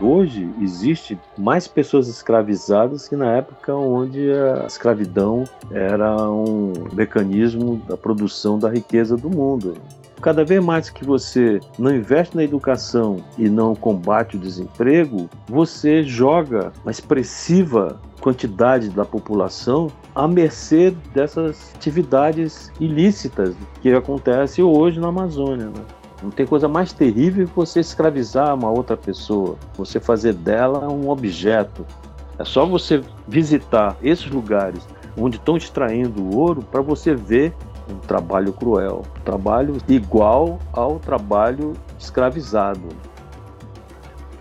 [0.00, 7.96] Hoje existe mais pessoas escravizadas que na época onde a escravidão era um mecanismo da
[7.96, 9.74] produção da riqueza do mundo.
[10.20, 16.02] Cada vez mais que você não investe na educação e não combate o desemprego, você
[16.02, 25.08] joga uma expressiva quantidade da população à mercê dessas atividades ilícitas que acontecem hoje na
[25.08, 25.66] Amazônia.
[25.66, 26.03] Né?
[26.24, 31.10] Não tem coisa mais terrível que você escravizar uma outra pessoa, você fazer dela um
[31.10, 31.84] objeto.
[32.38, 37.54] É só você visitar esses lugares onde estão extraindo o ouro para você ver
[37.90, 42.88] um trabalho cruel, um trabalho igual ao trabalho escravizado.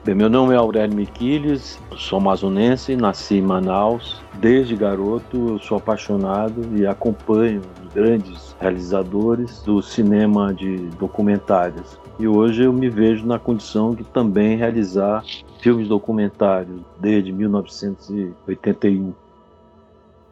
[0.05, 4.21] Bem, meu nome é Aurélio Miquiles, sou amazonense, nasci em Manaus.
[4.33, 7.61] Desde garoto eu sou apaixonado e acompanho
[7.95, 11.97] grandes realizadores do cinema de documentários.
[12.19, 15.23] E hoje eu me vejo na condição de também realizar
[15.61, 19.13] filmes documentários desde 1981.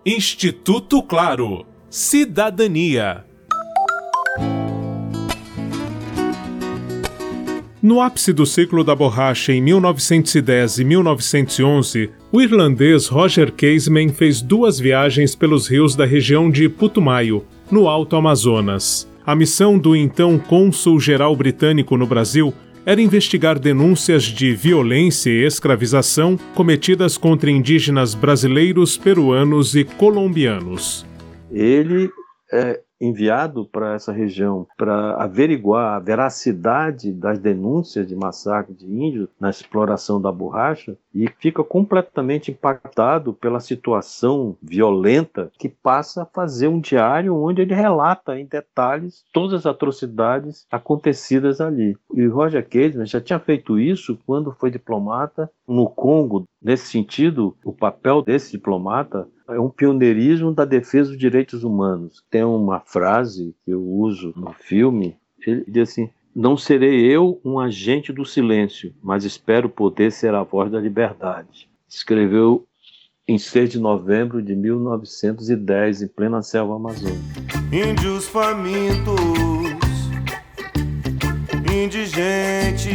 [0.05, 1.65] Instituto Claro.
[1.89, 3.23] Cidadania.
[7.81, 14.39] No ápice do ciclo da borracha em 1910 e 1911, o irlandês Roger Casement fez
[14.39, 19.09] duas viagens pelos rios da região de Putumayo, no Alto Amazonas.
[19.25, 22.53] A missão do então cônsul-geral britânico no Brasil
[22.85, 31.03] era investigar denúncias de violência e escravização cometidas contra indígenas brasileiros, peruanos e colombianos.
[31.51, 32.11] Ele
[32.53, 39.27] é enviado para essa região para averiguar a veracidade das denúncias de massacre de índios
[39.39, 46.67] na exploração da borracha e fica completamente impactado pela situação violenta que passa a fazer
[46.67, 51.97] um diário onde ele relata em detalhes todas as atrocidades acontecidas ali.
[52.13, 56.45] E Roger Cademan já tinha feito isso quando foi diplomata no Congo.
[56.61, 62.23] Nesse sentido, o papel desse diplomata é um pioneirismo da defesa dos direitos humanos.
[62.29, 67.59] Tem uma frase que eu uso no filme, ele diz assim: Não serei eu um
[67.59, 71.69] agente do silêncio, mas espero poder ser a voz da liberdade.
[71.87, 72.65] Escreveu
[73.27, 77.19] em 6 de novembro de 1910, em plena selva amazônica.
[77.71, 79.15] Índios famintos,
[81.71, 82.91] indigentes,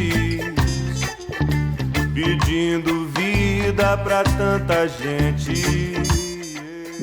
[2.12, 6.05] pedindo vida para tanta gente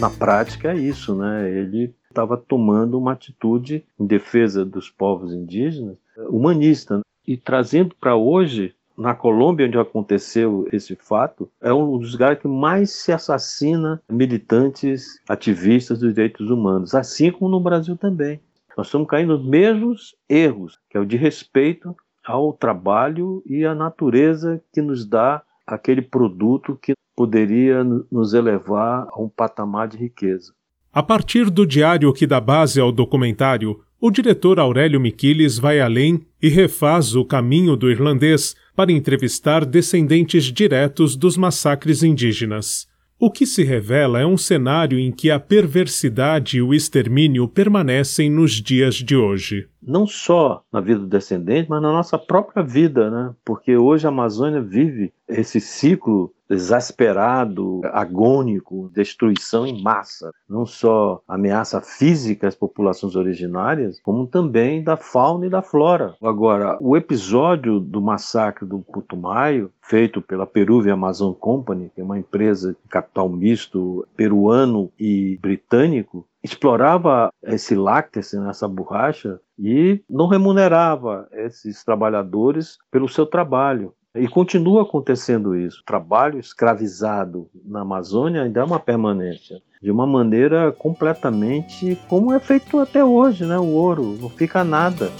[0.03, 1.49] na prática é isso, né?
[1.49, 5.97] Ele estava tomando uma atitude em defesa dos povos indígenas
[6.27, 7.03] humanista né?
[7.25, 12.47] e trazendo para hoje na Colômbia, onde aconteceu esse fato, é um dos lugares que
[12.47, 18.41] mais se assassina militantes ativistas dos direitos humanos, assim como no Brasil também.
[18.77, 23.73] Nós estamos caindo nos mesmos erros, que é o de respeito ao trabalho e à
[23.73, 30.53] natureza que nos dá aquele produto que poderia nos elevar a um patamar de riqueza.
[30.91, 36.25] A partir do diário que dá base ao documentário, o diretor Aurélio Miquiles vai além
[36.41, 42.87] e refaz o caminho do irlandês para entrevistar descendentes diretos dos massacres indígenas.
[43.17, 48.29] O que se revela é um cenário em que a perversidade e o extermínio permanecem
[48.29, 49.69] nos dias de hoje.
[49.81, 53.33] Não só na vida do descendente, mas na nossa própria vida, né?
[53.45, 61.81] Porque hoje a Amazônia vive esse ciclo exasperado, agônico, destruição em massa, não só ameaça
[61.81, 66.15] física às populações originárias, como também da fauna e da flora.
[66.21, 72.19] Agora, o episódio do massacre do Putumayo, feito pela Peruvian Amazon Company, que é uma
[72.19, 81.27] empresa de capital misto peruano e britânico, explorava esse lácteos, essa borracha, e não remunerava
[81.31, 83.93] esses trabalhadores pelo seu trabalho.
[84.15, 85.81] E continua acontecendo isso.
[85.81, 89.59] O trabalho escravizado na Amazônia ainda é uma permanência.
[89.81, 93.57] De uma maneira completamente como é feito até hoje, né?
[93.57, 95.11] O ouro, não fica nada.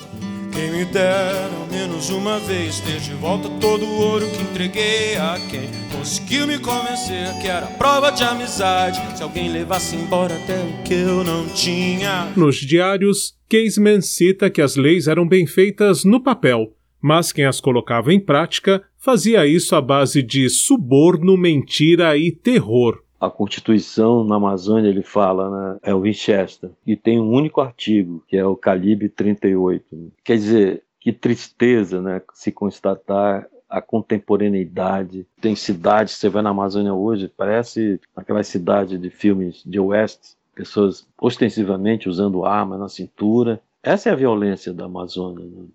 [0.53, 5.39] Quem me dera menos uma vez ter de volta todo o ouro que entreguei a
[5.49, 5.67] quem
[5.97, 9.01] conseguiu me convencer que era prova de amizade.
[9.17, 12.31] Se alguém levasse embora até o que eu não tinha.
[12.35, 16.71] Nos diários, Casement cita que as leis eram bem feitas no papel
[17.03, 23.03] mas quem as colocava em prática fazia isso à base de suborno, mentira e terror.
[23.19, 28.23] A Constituição na Amazônia, ele fala, né, é o Winchester, e tem um único artigo,
[28.25, 30.13] que é o calibre 38.
[30.23, 35.27] Quer dizer, que tristeza né, se constatar a contemporaneidade.
[35.41, 41.05] Tem cidades, você vai na Amazônia hoje, parece aquelas cidades de filmes de West, pessoas
[41.19, 43.59] ostensivamente usando arma na cintura.
[43.81, 45.43] Essa é a violência da Amazônia.
[45.43, 45.65] Né?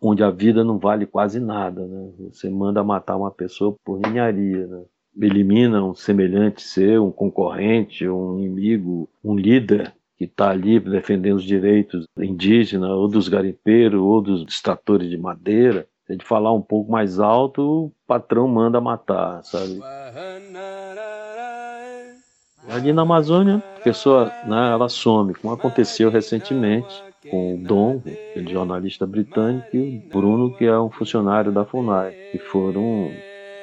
[0.00, 1.86] Onde a vida não vale quase nada.
[1.86, 2.10] Né?
[2.30, 4.66] Você manda matar uma pessoa por ninharia.
[4.66, 4.82] Né?
[5.20, 11.44] Elimina um semelhante seu, um concorrente, um inimigo, um líder que está ali defendendo os
[11.44, 15.86] direitos indígenas, ou dos garimpeiros, ou dos extratores de madeira.
[16.06, 19.80] Se gente falar um pouco mais alto, o patrão manda matar, sabe?
[22.68, 28.52] Ali na Amazônia, a pessoa né, ela some, como aconteceu recentemente com o Dom, aquele
[28.52, 33.10] jornalista britânico, e o Bruno, que é um funcionário da FUNAI, que foram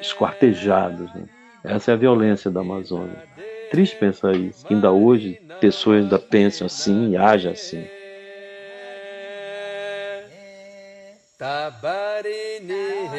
[0.01, 1.13] esquartejados.
[1.13, 1.25] Né?
[1.63, 3.23] Essa é a violência da Amazônia.
[3.71, 7.85] Triste pensar isso, que ainda hoje pessoas ainda pensam assim e agem assim.
[11.37, 13.13] Tabarini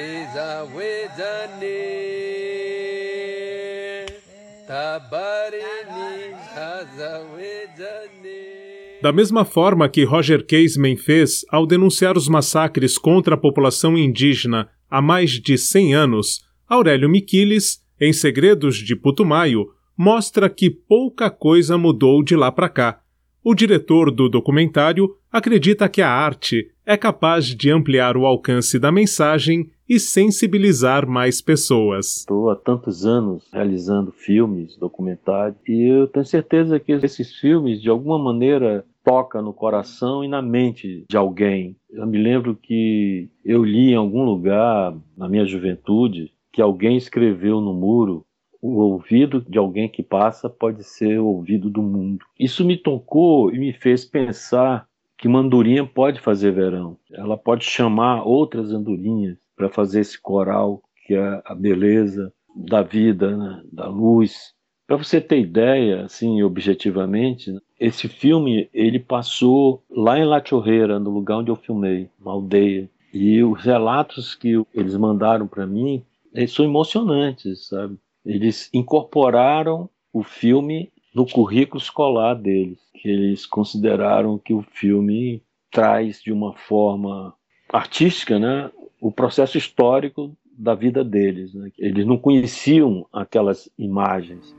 [9.05, 14.71] Da mesma forma que Roger Casement fez ao denunciar os massacres contra a população indígena
[14.91, 21.77] há mais de 100 anos, Aurélio Miquiles, em Segredos de Putumayo, mostra que pouca coisa
[21.77, 23.03] mudou de lá para cá.
[23.45, 28.91] O diretor do documentário acredita que a arte é capaz de ampliar o alcance da
[28.91, 32.19] mensagem e sensibilizar mais pessoas.
[32.19, 37.91] Estou há tantos anos realizando filmes, documentários, e eu tenho certeza que esses filmes, de
[37.91, 41.77] alguma maneira, tocam no coração e na mente de alguém.
[41.91, 47.61] Eu me lembro que eu li em algum lugar, na minha juventude, que alguém escreveu
[47.61, 48.25] no muro
[48.63, 52.25] o ouvido de alguém que passa pode ser o ouvido do mundo.
[52.41, 54.89] Isso me tocou e me fez pensar
[55.19, 56.97] que uma andorinha pode fazer verão.
[57.13, 63.37] Ela pode chamar outras andorinhas para fazer esse coral que é a beleza da vida,
[63.37, 63.63] né?
[63.73, 64.55] da luz.
[64.87, 71.11] Para você ter ideia, assim, objetivamente, esse filme ele passou lá em La Chorreira, no
[71.11, 72.89] lugar onde eu filmei, uma aldeia.
[73.13, 76.05] E os relatos que eles mandaram para mim
[76.49, 77.97] são emocionantes, sabe?
[78.25, 86.21] Eles incorporaram o filme no currículo escolar deles, que eles consideraram que o filme traz
[86.21, 87.35] de uma forma
[87.73, 88.71] artística, né,
[89.05, 91.53] o processo histórico da vida deles.
[91.53, 91.71] Né?
[91.79, 94.57] Eles não conheciam aquelas imagens.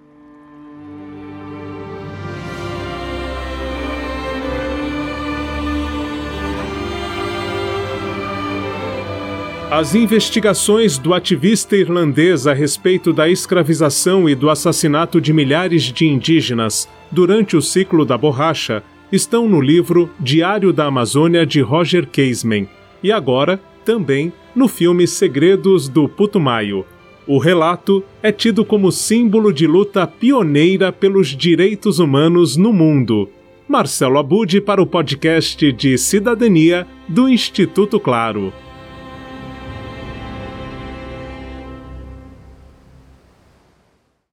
[9.71, 16.05] As investigações do ativista irlandês a respeito da escravização e do assassinato de milhares de
[16.05, 22.67] indígenas durante o ciclo da borracha estão no livro Diário da Amazônia de Roger Casement
[23.01, 26.83] e agora também no filme Segredos do Putumayo.
[27.27, 33.29] O relato é tido como símbolo de luta pioneira pelos direitos humanos no mundo.
[33.67, 38.53] Marcelo Abud para o podcast de Cidadania do Instituto Claro.